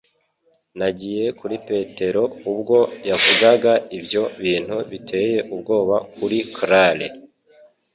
Nagiye 0.77 1.25
kuri 1.39 1.55
Petero 1.67 2.23
ubwo 2.51 2.77
yavugaga 3.09 3.73
ibyo 3.97 4.23
bintu 4.43 4.75
biteye 4.91 5.37
ubwoba 5.53 5.95
kuri 6.13 6.37
Clare 6.55 7.07